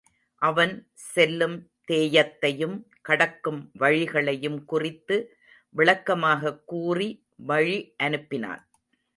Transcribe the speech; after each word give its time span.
அவன் 0.35 0.89
செல்லும் 0.93 1.69
தேயத்தையும், 1.91 2.83
கடக்கும் 3.01 3.71
வழிகளையும் 3.79 4.65
குறித்து 4.65 5.37
விளக்கமாகக் 5.77 6.67
கூறி 6.67 7.25
வழி 7.35 7.95
அனுப்பினான். 8.03 8.65